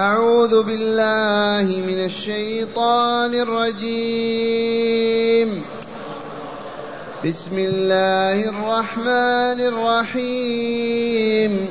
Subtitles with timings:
[0.00, 4.84] أعوذ بالله من الشيطان الرجيم.
[7.24, 11.70] بسم الله الرحمن الرحيم.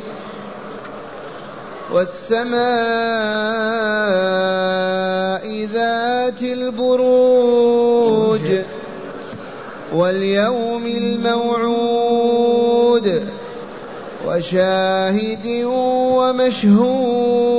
[1.94, 2.60] والسماء
[5.66, 8.48] ذات البروج
[9.93, 12.27] واليوم الموعود
[14.27, 15.64] وشاهد
[16.14, 17.59] ومشهود.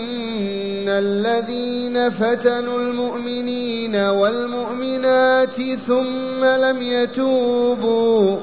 [0.99, 8.37] الذين فتنوا المؤمنين والمؤمنات ثم لم يتوبوا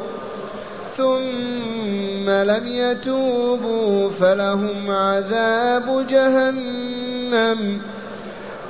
[0.97, 7.81] ثم لم يتوبوا فلهم عذاب جهنم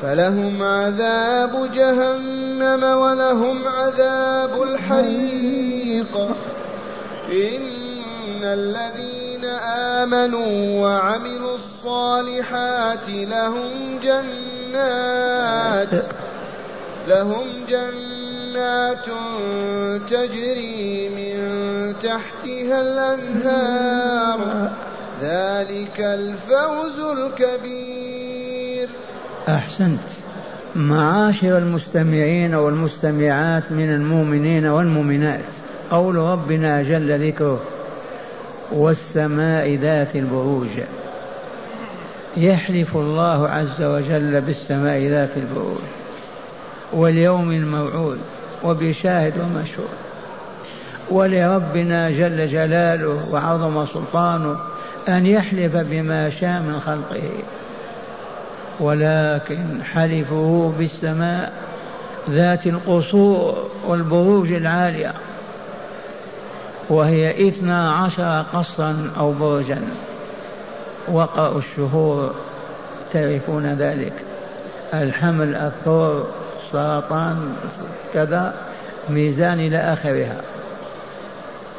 [0.02, 6.16] فلهم عذاب جهنم ولهم عذاب الحريق.
[7.32, 9.44] إن الذين
[9.98, 15.88] آمنوا وعملوا الصالحات لهم جنات
[17.08, 19.06] لهم جنات
[20.10, 21.38] تجري من
[22.02, 24.70] تحتها الأنهار.
[25.20, 28.88] ذلك الفوز الكبير.
[29.48, 30.00] أحسنت.
[30.76, 35.44] معاشر المستمعين والمستمعات من المؤمنين والمؤمنات
[35.90, 37.60] قول ربنا جل ذكره
[38.72, 40.68] والسماء ذات البروج.
[42.36, 45.78] يحلف الله عز وجل بالسماء ذات البروج
[46.92, 48.18] واليوم الموعود
[48.64, 49.98] وبشاهد ومشهود
[51.10, 54.56] ولربنا جل جلاله وعظم سلطانه
[55.08, 57.30] أن يحلف بما شاء من خلقه.
[58.80, 61.52] ولكن حلفه بالسماء
[62.30, 65.12] ذات القصور والبروج العالية
[66.90, 69.82] وهي اثنا عشر قصرا أو برجا
[71.12, 72.34] وقع الشهور
[73.12, 74.12] تعرفون ذلك.
[74.94, 76.26] الحمل الثور
[76.72, 77.54] سرطان
[78.14, 78.54] كذا
[79.08, 80.40] ميزان إلى آخرها.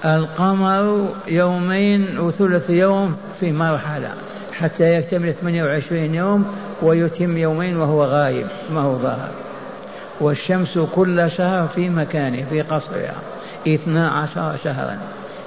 [0.06, 4.14] القمر يومين وثلث يوم في مرحلة
[4.54, 9.32] حتى يكتمل 28 يوم ويتم يومين وهو غايب ما هو ظاهر.
[10.22, 13.16] والشمس كل شهر في مكانه في قصرها.
[13.68, 14.98] اثنا عشر شهرا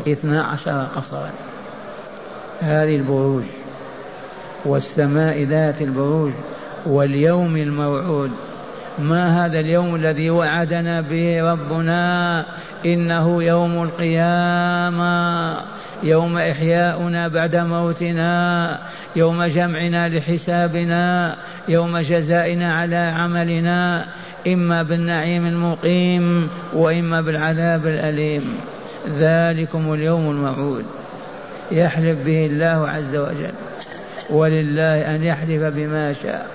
[0.09, 1.31] اثنا عشر قصرا.
[2.61, 3.45] هذه البروج.
[4.65, 6.33] والسماء ذات البروج
[6.87, 8.31] واليوم الموعود.
[8.99, 12.45] ما هذا اليوم الذي وعدنا به ربنا؟
[12.87, 15.57] إنه يوم القيامة.
[16.03, 18.79] يوم إحياؤنا بعد موتنا.
[19.17, 21.37] يوم جمعنا لحسابنا.
[21.69, 24.07] يوم جزائنا على عملنا.
[24.49, 28.57] إما بالنعيم المقيم وإما بالعذاب الأليم.
[29.19, 30.85] ذلكم اليوم الموعود.
[31.73, 33.72] يحلف به الله عز وجل.
[34.33, 36.47] ولله أن يحلف بما شاء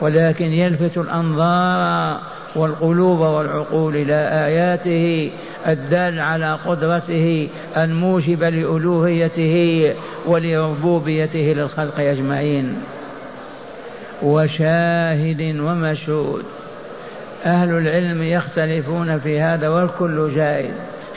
[0.00, 2.20] ولكن يلفت الأنظار
[2.56, 4.14] والقلوب والعقول إلى
[4.46, 5.30] آياته
[5.66, 9.94] الدال على قدرته الموجبه لألوهيته
[10.26, 12.76] ولربوبيته للخلق أجمعين.
[14.22, 16.42] وشاهد ومشهود
[17.44, 20.74] أهل العلم يختلفون في هذا والكل جائز.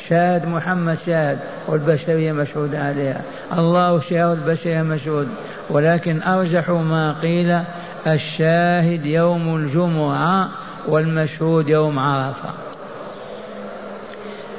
[0.09, 3.21] شاهد محمد شاهد والبشرية مشهود عليها.
[3.57, 5.27] الله شاهد والبشرية مشهود.
[5.69, 7.59] ولكن ارجح ما قيل
[8.07, 10.49] الشاهد يوم الجمعة
[10.87, 12.49] والمشهود يوم عرفة.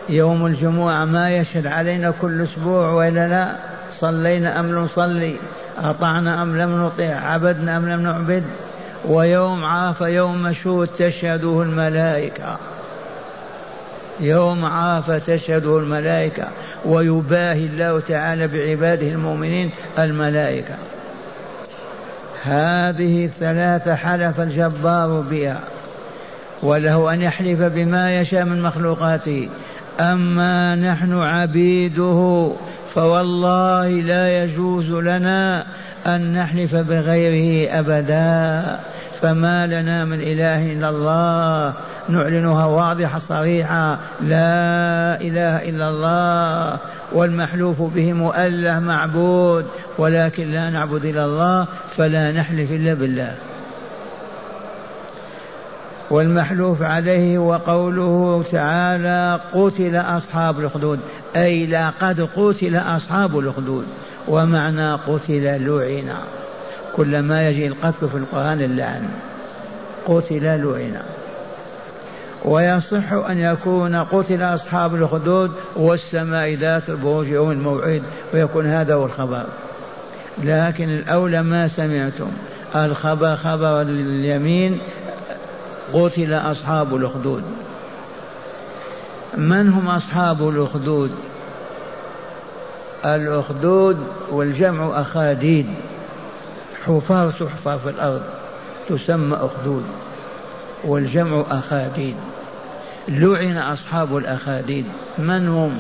[0.09, 3.57] يوم الجمعة ما يشهد علينا كل أسبوع وإلا لا
[3.93, 5.37] صلينا أم لم نصلي
[5.79, 8.45] أطعنا أم لم نطيع عبدنا أم لم نعبد.
[9.05, 12.59] ويوم عرفة يوم مشهود تشهده الملائكة.
[14.21, 16.49] يوم عرفة تشهده الملائكة.
[16.85, 20.75] ويباهي الله تعالى بعباده المؤمنين الملائكة.
[22.43, 25.61] هذه الثلاثة حلف الجبار بها
[26.63, 29.49] وله أن يحلف بما يشاء من مخلوقاته.
[30.01, 32.53] أما نحن عبيده
[32.95, 35.67] فوالله لا يجوز لنا
[36.07, 38.79] أن نحلف بغيره أبدا.
[39.23, 41.75] فما لنا من إله إلا الله.
[42.09, 43.99] نعلنها واضحة صريحة.
[44.21, 46.79] لا إله إلا الله.
[47.13, 49.67] والمحلوف به مؤله معبود.
[49.99, 51.67] ولكن لا نعبد إلا الله
[51.97, 53.35] فلا نحلف إلا بالله.
[56.11, 61.01] والمحلوف عليه وقوله تعالى قتل أصحاب الأخدود
[61.37, 63.87] أي لقد قتل أصحاب الأخدود
[64.29, 66.15] ومعنى قتل لعن.
[66.99, 69.09] كلما يجي القتل في القرآن اللعن.
[70.07, 71.03] قتل لعن.
[72.45, 78.03] ويصح أن يكون قتل أصحاب الخدود والسماء ذات البروج يوم الموعد
[78.35, 79.47] ويكون هذا هو الخبر.
[80.45, 82.31] لكن الأولى ما سمعتم
[82.77, 84.79] الخبر خبر اليمين
[85.93, 87.43] قتل أصحاب الأخدود
[89.37, 91.11] من هم أصحاب الأخدود
[93.05, 93.99] الأخدود
[94.31, 95.67] والجمع أخاديد.
[96.87, 98.23] حفار تحفر في الأرض
[98.89, 99.85] تسمى أخدود
[100.85, 102.17] والجمع أخاديد.
[103.09, 104.85] لعن أصحاب الأخاديد.
[105.19, 105.79] من هم؟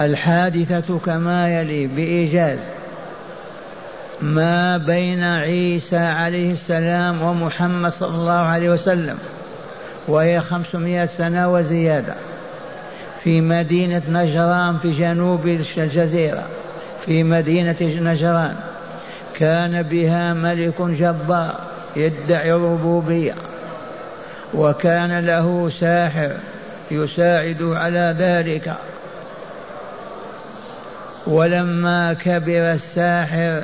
[0.00, 2.58] الحادثة كما يلي بإيجاز.
[4.22, 9.18] ما بين عيسى عليه السلام ومحمد صلى الله عليه وسلم
[10.08, 12.14] وهي خمسمائة سنة وزيادة.
[13.24, 16.46] في مدينة نجران في جنوب الجزيرة
[17.06, 18.56] في مدينة نجران.
[19.38, 21.60] كان بها ملك جبار
[21.96, 23.34] يدعي الربوبية
[24.54, 26.30] وكان له ساحر
[26.90, 28.74] يساعد على ذلك.
[31.26, 33.62] ولما كبر الساحر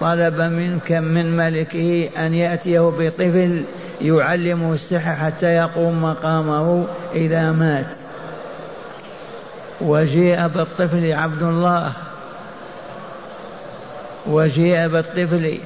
[0.00, 3.62] طلب منك من ملكه أن يأتيه بطفل
[4.00, 7.96] يعلمه السحر حتى يقوم مقامه إذا مات.
[9.80, 11.92] وجيء بالطفل عبد الله
[14.30, 15.58] وجيء بالطفل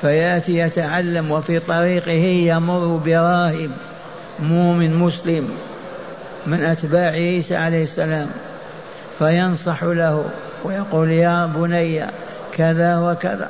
[0.00, 3.70] فيأتي يتعلم وفي طريقه يمر براهب
[4.38, 5.48] مؤمن مسلم
[6.46, 8.30] من أتباع عيسى عليه السلام
[9.18, 10.24] فينصح له
[10.64, 12.06] ويقول يا بني
[12.56, 13.48] كذا وكذا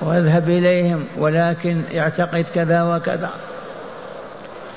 [0.00, 3.30] واذهب إليهم ولكن اعتقد كذا وكذا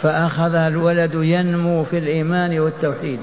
[0.01, 3.19] فأخذ الولد ينمو في الإيمان والتوحيد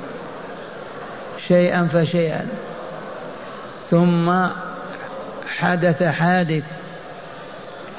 [1.39, 2.47] شيئا فشيئا
[3.91, 4.31] ثم
[5.59, 6.65] حدث حادث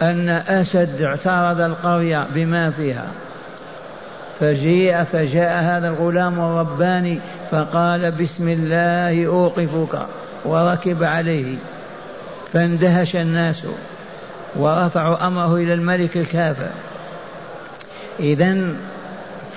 [0.02, 3.08] أن أسد اعترض القرية بما فيها.
[4.40, 7.20] فجيء فجاء هذا الغلام الرباني
[7.52, 10.00] فقال بسم الله أوقفك
[10.46, 11.56] وركب عليه.
[12.54, 13.64] فاندهش الناس
[14.56, 16.70] ورفعوا أمره إلى الملك الكافر.
[18.20, 18.58] إذا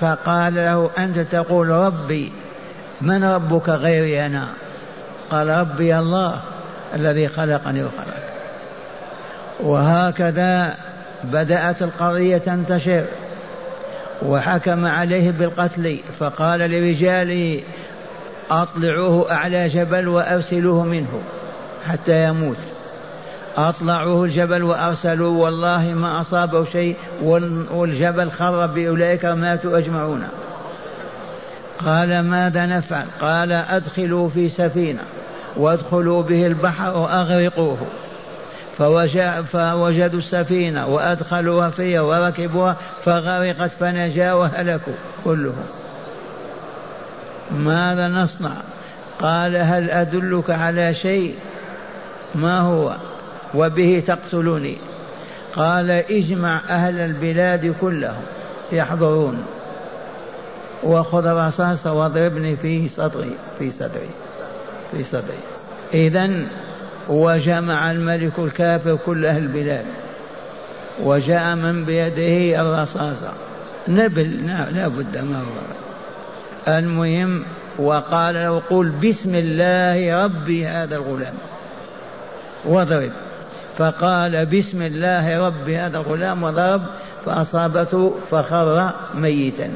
[0.00, 2.32] فقال له أنت تقول ربي
[3.00, 4.48] من ربك غيري أنا؟
[5.30, 6.42] قال ربي الله.
[6.94, 8.30] الذي خلقني وخلقك.
[9.60, 10.74] وهكذا
[11.24, 13.04] بدأت القضية تنتشر
[14.22, 17.62] وحكم عليه بالقتل فقال لرجاله
[18.50, 21.22] أطلعوه أعلى جبل وأرسلوه منه
[21.88, 22.56] حتى يموت.
[23.56, 26.96] أطلعوه الجبل وأرسلوه والله ما أصابه شيء
[27.70, 30.22] والجبل خر بأولئك ماتوا أجمعون.
[31.78, 35.02] قال ماذا نفعل؟ قال أدخلوا في سفينة.
[35.56, 37.78] وادخلوا به البحر وأغرقوه.
[39.46, 44.92] فوجدوا السفينة وأدخلوها فيها وركبوها فغرقت فنجا وهلكوا
[45.24, 45.66] كلهم.
[47.50, 48.62] ماذا نصنع؟
[49.20, 51.34] قال هل أدلك على شيء؟
[52.34, 52.96] ما هو؟
[53.54, 54.76] وبه تقتلوني
[55.56, 58.22] قال اجمع أهل البلاد كلهم
[58.72, 59.44] يحضرون.
[60.82, 64.10] وخذ رصاص واضربني في صدري في صدري.
[64.92, 65.38] في صدري
[65.94, 66.30] إذا
[67.08, 69.84] وجمع الملك الكافر كل أهل البلاد
[71.02, 73.32] وجاء من بيده الرصاصة.
[73.88, 75.60] نبل لا بد ما هو.
[76.68, 77.42] المهم
[77.78, 81.34] وقال له قل بسم الله ربي هذا الغلام.
[82.64, 83.12] واضرب.
[83.78, 86.82] فقال بسم الله ربي هذا الغلام وضرب
[87.24, 89.70] فأصابته فخر ميتا.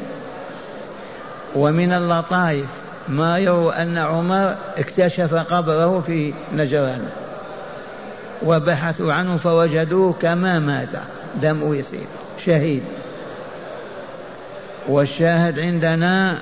[1.57, 2.67] ومن اللطائف
[3.09, 7.09] ما يروى أن عمر اكتشف قبره في نجران
[8.43, 10.89] وبحثوا عنه فوجدوه كما مات
[11.43, 12.07] دم يسيل
[12.45, 12.83] شهيد.
[14.89, 16.39] والشاهد عندنا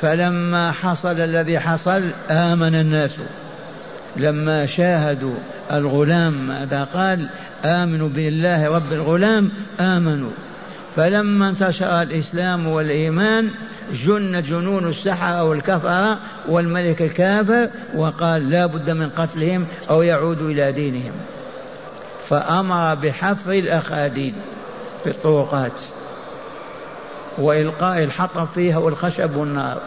[0.00, 3.10] فلما حصل الذي حصل آمن الناس.
[4.16, 5.34] لما شاهدوا
[5.72, 7.28] الغلام ماذا قال؟
[7.64, 10.30] آمنوا بالله رب الغلام آمنوا.
[10.98, 13.50] فلما انتشر الإسلام والإيمان
[13.92, 21.12] جن جنون السحرة والكفرة والملك الكافر وقال لا بد من قتلهم أو يعودوا إلى دينهم.
[22.28, 24.34] فأمر بحفر الأخاديد
[25.04, 25.72] في الطرقات
[27.38, 29.80] وإلقاء الحطب فيها والخشب والنار.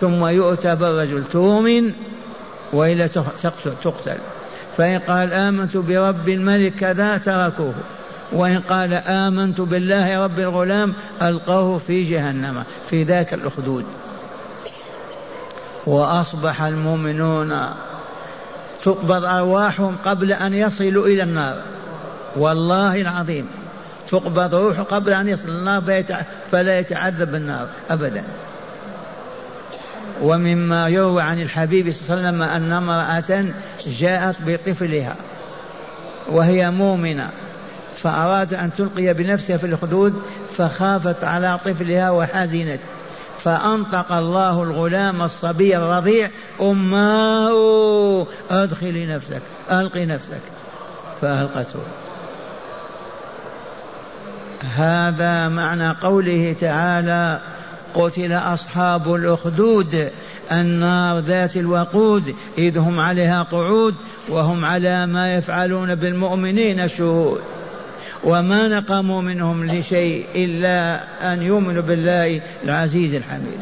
[0.00, 1.92] ثم يؤتى بالرجل تؤمن
[2.72, 3.06] وإلا
[3.82, 4.18] تقتل.
[4.76, 7.74] فإن قال آمنت برب الملك كذا تركوه.
[8.32, 13.84] وإن قال آمنت بالله رب الغلام ألقوه في جهنم في ذاك الأخدود.
[15.86, 17.70] وأصبح المؤمنون
[18.84, 21.58] تقبض أرواحهم قبل أن يصلوا إلى النار.
[22.36, 23.48] والله العظيم
[24.10, 26.04] تقبض روحه قبل أن يصل النار
[26.52, 28.24] فلا يتعذب النار أبدا.
[30.22, 33.44] ومما يروى عن الحبيب صلى الله عليه وسلم أن امرأة
[33.86, 35.16] جاءت بطفلها
[36.28, 37.30] وهي مؤمنة.
[38.02, 40.22] فأراد أن تلقي بنفسها في الخدود
[40.58, 42.80] فخافت على طفلها وحزنت.
[43.44, 50.40] فأنطق الله الغلام الصبي الرضيع أماه أدخلي نفسك ألقي نفسك.
[51.20, 51.80] فألقته.
[54.76, 57.40] هذا معنى قوله تعالى
[57.94, 60.10] قتل أصحاب الأخدود
[60.52, 63.94] النار ذات الوقود إذ هم عليها قعود
[64.28, 67.40] وهم على ما يفعلون بالمؤمنين شهود.
[68.26, 71.00] وما نقموا منهم لشيء إلا
[71.32, 73.60] أن يؤمنوا بالله العزيز الحميد.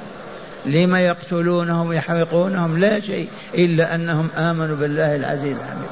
[0.66, 5.90] لما يقتلونهم ويحرقونهم لا شيء إلا أنهم آمنوا بالله العزيز الحميد.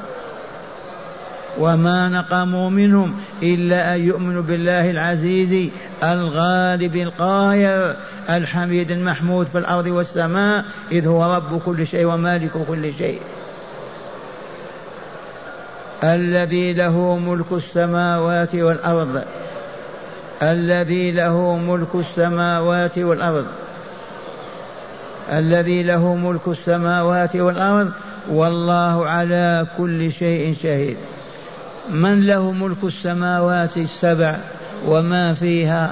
[1.59, 5.69] وما نقموا منهم إلا أن يؤمنوا بالله العزيز
[6.03, 7.95] الغالب القاهر
[8.29, 13.19] الحميد المحمود في الأرض والسماء إذ هو رب كل شيء ومالك كل شيء.
[16.03, 19.23] الذي له ملك السماوات والأرض.
[20.41, 23.45] الذي له ملك السماوات والأرض.
[25.31, 27.91] الذي له ملك السماوات والأرض.
[28.31, 30.97] والله على كل شيء شهيد.
[31.89, 34.37] من له ملك السماوات السبع
[34.87, 35.91] وما فيها؟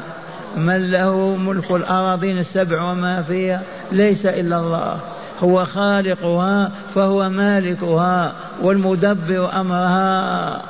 [0.57, 4.99] من له ملك الأراضين السبع وما فيها؟ ليس إلا الله.
[5.43, 10.61] هو خالقها فهو مالكها والمدبر أمرها.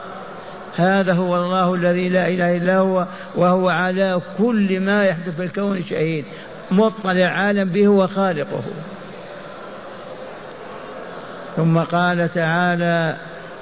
[0.76, 5.84] هذا هو الله الذي لا إله إلا هو وهو على كل ما يحدث في الكون
[5.90, 6.26] شهيد.
[6.72, 8.64] مطلع عالم به وخالقه
[11.56, 13.18] ثم قال تعالى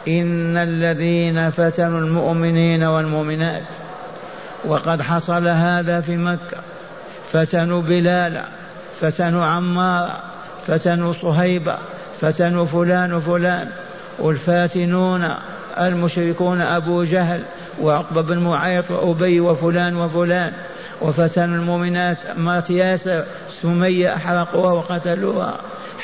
[0.08, 3.63] إن الذين فتنوا المؤمنين والمؤمنات
[4.66, 6.58] وقد حصل هذا في مكة.
[7.32, 8.44] فتنوا بلالا
[9.01, 10.20] فتنوا عمارا
[10.70, 11.78] فتنوا صهيبة
[12.22, 13.68] فتنوا فلان وفلان
[14.20, 15.34] والفاتنون
[15.80, 17.42] المشركون أبو جهل
[17.82, 20.54] وعقبة بن معيط وأبي وفلان وفلان
[21.02, 23.24] وفتنوا المؤمنات مرت ياسر
[23.62, 25.56] سمية أحرقوها وقتلوها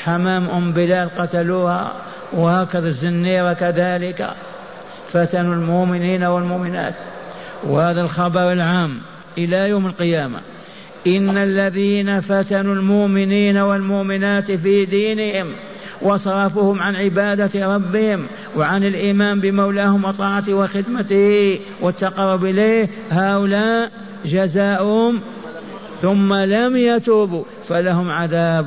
[0.04, 1.92] حمام أم بلال قتلوها
[2.32, 4.30] وهكذا الزنيرة كذلك.
[5.12, 6.94] فتنوا المؤمنين والمؤمنات.
[7.62, 8.98] وهذا الخبر العام
[9.38, 10.40] إلى يوم القيامة.
[11.06, 15.52] إن الذين فتنوا المؤمنين والمؤمنات في دينهم
[16.02, 23.90] وصرفوهم عن عبادة ربهم وعن الإيمان بمولاهم وطاعته وخدمته والتقرب إليه هؤلاء
[24.24, 25.20] جزاؤهم
[26.02, 28.66] ثم لم يتوبوا فلهم عذاب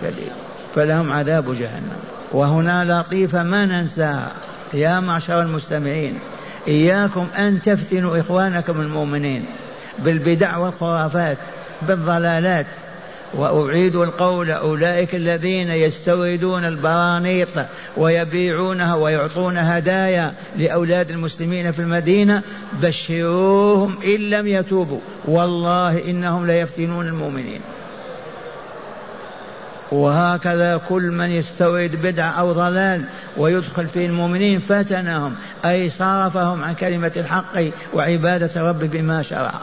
[0.00, 0.32] شديد
[0.74, 1.98] فلهم عذاب جهنم.
[2.32, 4.32] وهنا لطيفة ما ننساها
[4.74, 6.18] يا معشر المستمعين
[6.68, 9.44] إياكم أن تفتنوا إخوانكم المؤمنين.
[10.04, 11.36] بالبدع والخرافات
[11.82, 12.66] بالضلالات.
[13.34, 17.48] وأعيد القول أولئك الذين يستوردون البرانيط
[17.96, 22.42] ويبيعونها ويعطون هدايا لأولاد المسلمين في المدينة
[22.82, 25.00] بشروهم إن لم يتوبوا.
[25.24, 27.60] والله إنهم ليفتنون المؤمنين.
[29.92, 33.04] وهكذا كل من يستورد بدعة أو ضلال
[33.36, 37.64] ويدخل في المؤمنين فتنهم أي صرفهم عن كلمة الحق
[37.94, 39.60] وعبادة رب بما شرع.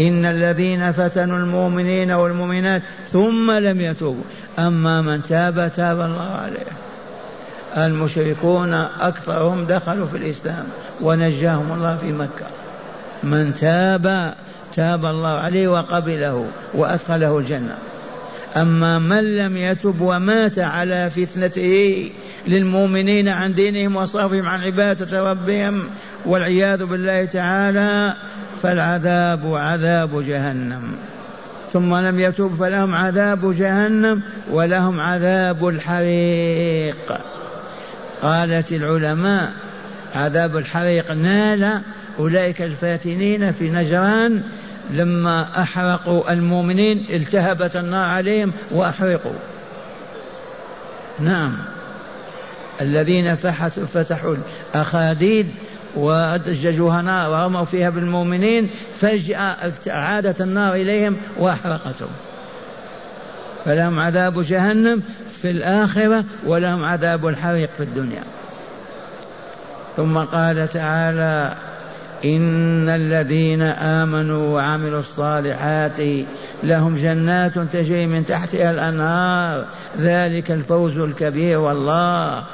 [0.00, 4.24] إن الذين فتنوا المؤمنين والمؤمنات ثم لم يتوبوا.
[4.58, 6.66] أما من تاب تاب الله عليه.
[7.86, 10.64] المشركون أكثرهم دخلوا في الإسلام
[11.00, 12.46] ونجاهم الله في مكة.
[13.22, 14.34] من تاب
[14.74, 17.78] تاب الله عليه وقبله وأدخله الجنة.
[18.56, 22.10] أما من لم يتب ومات على فتنته
[22.48, 25.84] للمؤمنين عن دينهم وصرفهم عن عبادة ربهم
[26.24, 28.14] والعياذ بالله تعالى
[28.62, 30.82] فالعذاب عذاب جهنم.
[31.72, 37.20] ثم لم يتوب فلهم عذاب جهنم ولهم عذاب الحريق.
[38.22, 39.52] قالت العلماء
[40.14, 41.80] عذاب الحريق نال
[42.18, 44.42] أولئك الفاتنين في نجران
[44.90, 49.32] لما أحرقوا المؤمنين التهبت النار عليهم وأحرقوا.
[51.20, 51.52] نعم.
[52.80, 53.36] الذين
[53.94, 54.36] فتحوا
[54.74, 55.46] الأخاديد
[55.96, 58.70] ودججوها نار ورموا فيها بالمؤمنين
[59.00, 62.10] فجأة عادت النار إليهم وأحرقتهم.
[63.64, 65.02] فلهم عذاب جهنم
[65.42, 68.22] في الآخرة ولهم عذاب الحريق في الدنيا.
[69.96, 71.56] ثم قال تعالى
[72.24, 75.98] إن الذين آمنوا وعملوا الصالحات
[76.62, 79.64] لهم جنات تجري من تحتها الأنهار
[79.98, 82.44] ذلك الفوز الكبير والله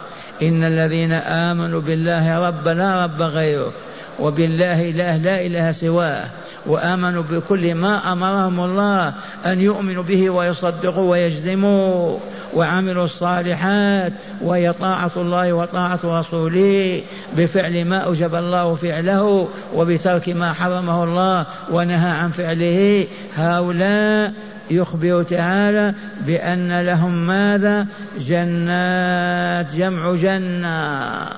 [0.42, 3.72] إن الذين آمنوا بالله رب لا رب غيره
[4.20, 6.24] وبالله إله لا إله سواه
[6.66, 9.14] وآمنوا بكل ما أمرهم الله
[9.46, 12.18] أن يؤمنوا به ويصدقوا ويجزموا
[12.54, 14.12] وعملوا الصالحات
[14.42, 17.02] وهي طاعة الله وطاعة رسوله
[17.36, 23.06] بفعل ما أوجب الله فعله وبترك ما حرمه الله ونهى عن فعله.
[23.36, 24.32] هؤلاء
[24.70, 25.94] يخبر تعالى
[26.26, 27.87] بأن لهم ماذا؟
[28.18, 31.28] جنات جمع جنة.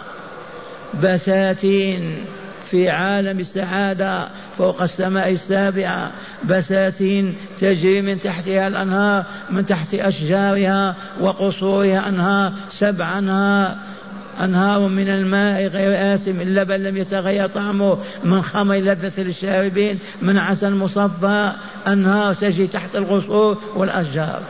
[1.03, 2.25] بساتين
[2.71, 6.13] في عالم السعادة فوق السماء السابعة.
[6.45, 13.77] بساتين تجري من تحتها الأنهار من تحت أشجارها وقصورها أنهار سبع أنهار.
[14.45, 17.99] أنهار من الماء غير آسم اللبن لم يتغير طعمه.
[18.25, 21.53] من خمر لذة للشاربين من عسل مصفى
[21.87, 24.43] أنهار تجري تحت القصور والأشجار.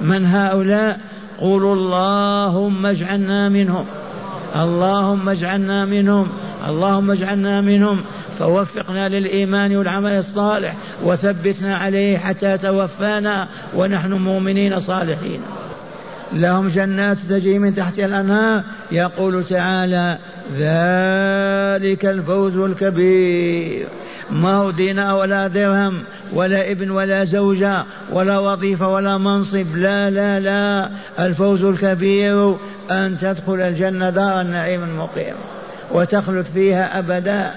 [0.00, 1.00] من هؤلاء؟
[1.38, 3.84] قولوا اللهم اجعلنا منهم.
[4.56, 6.28] اللهم اجعلنا منهم.
[6.68, 8.02] اللهم اجعلنا منهم.
[8.38, 15.40] فوفقنا للإيمان والعمل الصالح وثبتنا عليه حتى توفانا ونحن مؤمنين صالحين.
[16.32, 18.62] لهم جنات تجري من تحتها الأنهار.
[18.92, 20.18] يقول تعالى
[20.58, 23.86] ذلك الفوز الكبير.
[24.30, 29.76] ما هو دينار ولا درهم ولا ابن ولا زوجة ولا وظيفة ولا منصب.
[29.76, 30.90] لا لا لا.
[31.26, 32.56] الفوز الكبير
[32.90, 35.34] أن تدخل الجنة دار النعيم المقيم
[35.92, 37.50] وتخلد فيها أبدا.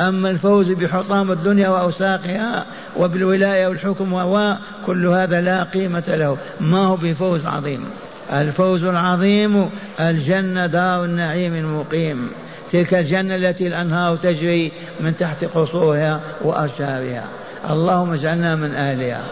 [0.00, 6.36] أما الفوز بحطام الدنيا وأوساقها وبالولاية والحكم وكل هذا لا قيمة له.
[6.60, 7.84] ما هو بفوز عظيم؟
[8.32, 12.30] الفوز العظيم الجنة دار النعيم المقيم.
[12.72, 17.24] تلك الجنة التي الأنهار تجري من تحت قصورها وأشجارها
[17.70, 19.22] اللهم اجعلنا من أهلها.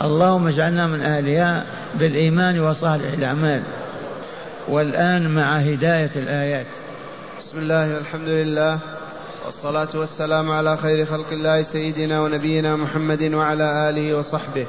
[0.00, 3.62] اللهم اجعلنا من أهلها بالإيمان وصالح الأعمال.
[4.68, 6.66] والآن مع هداية الآيات.
[7.38, 8.78] بسم الله والحمد لله.
[9.44, 14.66] والصلاة والسلام على خير خلق الله سيدنا ونبينا محمد وعلى آله وصحبه.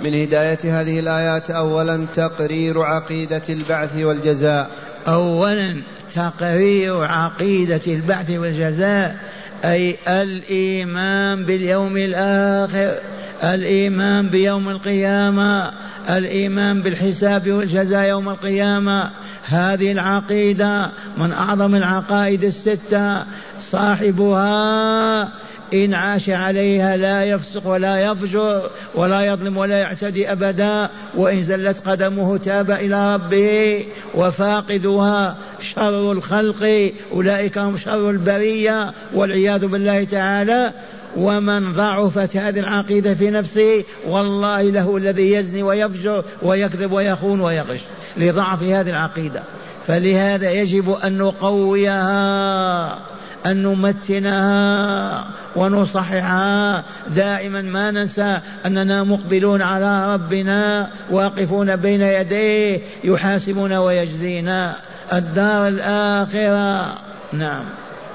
[0.00, 4.70] من هداية هذه الآيات أولا تقرير عقيدة البعث والجزاء.
[5.08, 5.76] أولا
[6.14, 9.16] تقرير عقيدة البعث والجزاء
[9.64, 12.98] أي الإيمان باليوم الآخر
[13.44, 15.72] الإيمان بيوم القيامة
[16.10, 19.10] الإيمان بالحساب والجزاء يوم القيامة.
[19.52, 23.24] هذه العقيدة من أعظم العقائد الستة
[23.60, 25.28] صاحبها
[25.74, 32.36] إن عاش عليها لا يفسق ولا يفجر ولا يظلم ولا يعتدي أبدا وإن زلت قدمه
[32.36, 33.84] تاب إلى ربه.
[34.14, 40.72] وفاقدها شر الخلق أولئك هم شر البرية والعياذ بالله تعالى.
[41.16, 47.80] ومن ضعفت هذه العقيدة في نفسه والله له الذي يزني ويفجر ويكذب ويخون ويغش.
[48.16, 49.42] لضعف هذه العقيدة.
[49.86, 52.98] فلهذا يجب أن نقويها
[53.46, 55.24] أن نمتنها
[55.56, 56.84] ونصححها.
[57.08, 64.76] دائما ما ننسى أننا مقبلون على ربنا واقفون بين يديه يحاسبنا ويجزينا.
[65.12, 66.94] الدار الآخرة.
[67.32, 67.64] نعم.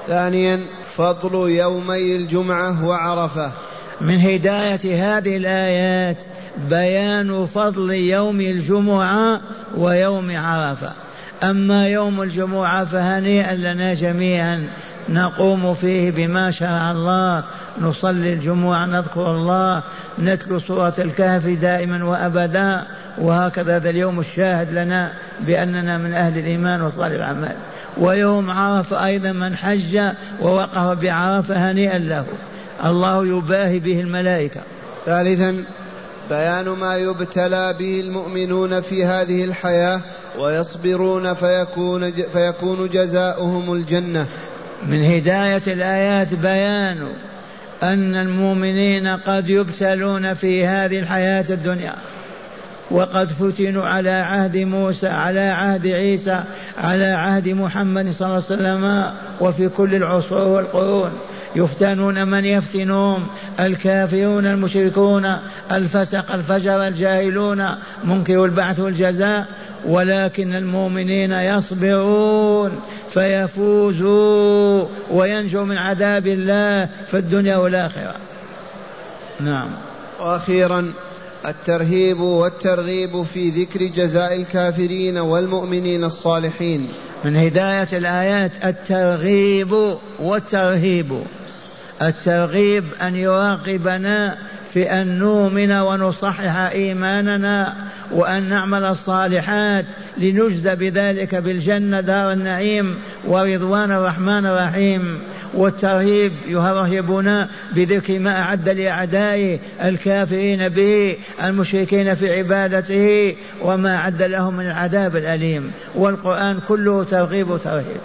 [0.08, 0.60] ثانيا
[0.98, 3.52] فضل يومي الجمعة وعرفة.
[4.02, 6.18] من هداية هذه الآيات
[6.70, 9.42] بيان فضل يوم الجمعة
[9.76, 10.92] ويوم عرفة.
[11.44, 14.68] أما يوم الجمعة فهنيئا لنا جميعا.
[15.10, 17.44] نقوم فيه بما شاء الله.
[17.82, 19.84] نصلي الجمعة نذكر الله
[20.20, 22.84] نتلو سورة الكهف دائما وأبدا.
[23.18, 27.56] وهكذا هذا اليوم الشاهد لنا بأننا من أهل الإيمان وصالح الأعمال.
[27.98, 30.00] ويوم عرفة أيضا من حج
[30.42, 32.26] ووقف بعرفة هنيئا له.
[32.86, 34.62] الله يباهي به الملائكة.
[35.06, 35.64] ثالثا
[36.30, 40.02] بيان ما يبتلى به المؤمنون في هذه الحياة
[40.40, 44.26] ويصبرون فيكون فيكون جزاؤهم الجنة.
[44.88, 47.08] من هداية الآيات بيان
[47.84, 51.96] أن المؤمنين قد يبتلون في هذه الحياة الدنيا
[52.92, 56.44] وقد فتنوا على عهد موسى على عهد عيسى
[56.78, 61.12] على عهد محمد صلى الله عليه وسلم وفي كل العصور والقرون.
[61.56, 63.28] يفتنون من يفتنهم
[63.60, 65.38] الكافرون المشركون
[65.72, 67.66] الفسق الفجر الجاهلون
[68.04, 69.46] منكر البعث والجزاء
[69.86, 72.80] ولكن المؤمنين يصبرون
[73.14, 78.16] فيفوزوا وينجوا من عذاب الله في الدنيا والآخرة.
[79.40, 79.70] نعم.
[80.20, 80.94] وأخيرا
[81.46, 86.88] الترهيب والترغيب في ذكر جزاء الكافرين والمؤمنين الصالحين.
[87.24, 89.76] من هداية الآيات الترغيب
[90.20, 91.22] والترهيب.
[92.02, 94.38] الترغيب أن يراقبنا
[94.74, 97.74] في أن نؤمن ونصحح إيماننا
[98.12, 99.86] وأن نعمل الصالحات
[100.18, 105.20] لنجزى بذلك بالجنة دار النعيم ورضوان الرحمن الرحيم.
[105.54, 114.66] والترهيب يرهبنا بذكر ما أعد لأعدائه الكافرين به المشركين في عبادته وما أعد لهم من
[114.66, 115.72] العذاب الأليم.
[115.96, 118.02] والقرآن كله ترغيب وترهيب.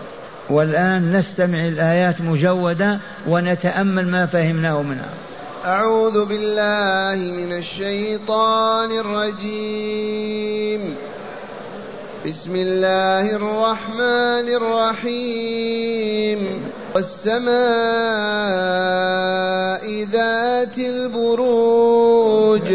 [0.50, 5.11] والآن نستمع الآيات مجودة ونتأمل ما فهمناه منها.
[5.64, 10.94] أعوذ بالله من الشيطان الرجيم.
[12.26, 14.48] بسم الله الرحمن
[15.02, 16.71] الرحيم.
[16.94, 17.52] والسماء
[20.05, 22.74] ذات البروج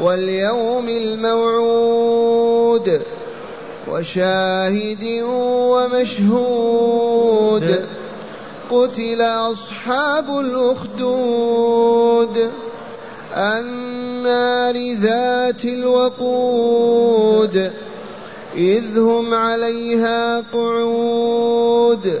[0.00, 3.02] واليوم الموعود
[3.88, 5.22] وشاهد
[5.72, 7.04] ومشهود
[8.70, 12.50] قتل أصحاب الأخدود
[13.36, 17.70] النار ذات الوقود
[18.56, 22.20] إذ هم عليها قعود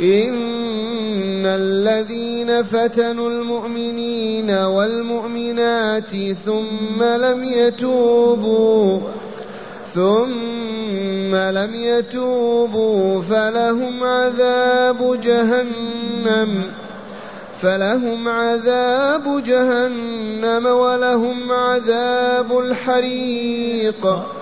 [0.00, 9.00] إن الذين فتنوا المؤمنين والمؤمنات ثم لم يتوبوا
[9.94, 16.70] ثم لم يتوبوا فلهم عذاب جهنم
[17.62, 24.35] فلهم عذاب جهنم ولهم عذاب الحريق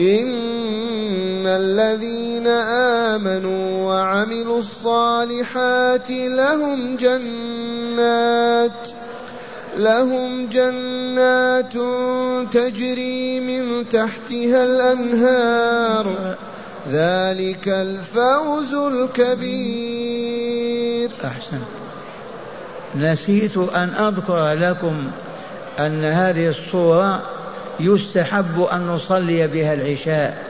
[0.00, 2.46] إن الذين
[3.16, 8.88] آمنوا وعملوا الصالحات لهم جنات
[9.76, 11.72] لهم جنات
[12.52, 16.36] تجري من تحتها الأنهار.
[16.90, 20.30] ذلك الفوز الكبير.
[21.24, 21.60] أحسن.
[22.96, 25.10] نسيت أن أذكر لكم
[25.78, 27.22] أن هذه الصورة
[27.80, 30.44] يستحب أن نصلي بها العشاء.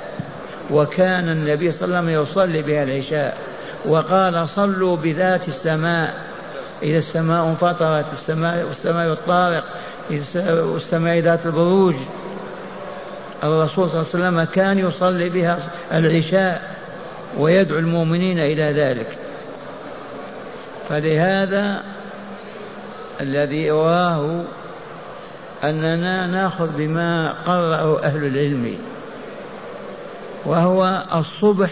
[0.71, 3.37] وكان النبي صلى الله عليه وسلم يصلي بها العشاء.
[3.85, 6.15] وقال صلوا بذات السماء.
[6.83, 9.65] إذا السماء انفطرت السماء والسماء الطارق
[10.47, 11.95] والسماء ذات البروج.
[13.45, 15.59] الرسول صلى الله عليه وسلم كان يصلي بها
[15.93, 16.77] العشاء
[17.39, 19.19] ويدعو المؤمنين إلى ذلك.
[20.89, 21.83] فلهذا
[23.21, 24.43] الذي أراه
[25.65, 28.79] أننا نأخذ بما قرأه أهل العلم
[30.45, 31.71] وهو الصبح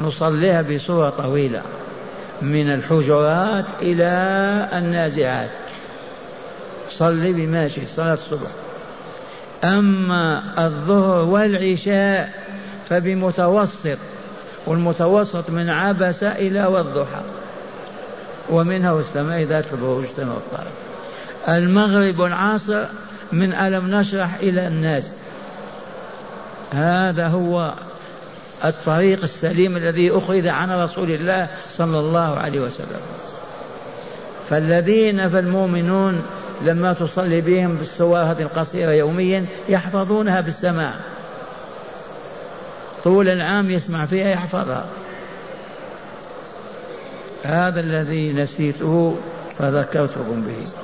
[0.00, 1.62] نصليها بصورة طويلة
[2.42, 4.08] من الحجرات إلى
[4.72, 5.50] النازعات.
[6.90, 8.50] صلي بماشي صلاة الصبح.
[9.64, 12.32] أما الظهر والعشاء
[12.88, 13.98] فبمتوسط
[14.66, 17.22] والمتوسط من عبس إلى والضحى
[18.50, 20.72] ومنها السماء ذات البروج والطارق
[21.48, 22.84] المغرب والعصر
[23.34, 25.16] من ألم نشرح إلى الناس.
[26.72, 27.74] هذا هو
[28.64, 33.00] الطريق السليم الذي أخذ عن رسول الله صلى الله عليه وسلم.
[34.50, 36.22] فالذين فالمؤمنون
[36.64, 40.94] لما تصلي بهم بالسواهد القصيرة يوميا يحفظونها بالسماع.
[43.04, 44.86] طول العام يسمع فيها يحفظها.
[47.44, 49.16] هذا الذي نسيته
[49.58, 50.83] فذكرتكم به.